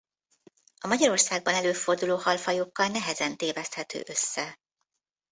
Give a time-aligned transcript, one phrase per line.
[0.79, 4.59] A Magyarországban előforduló halfajokkal nehezen téveszthető össze.